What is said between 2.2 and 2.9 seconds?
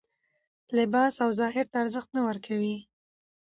ورکوي